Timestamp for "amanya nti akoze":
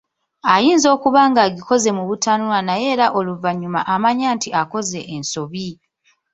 3.93-4.99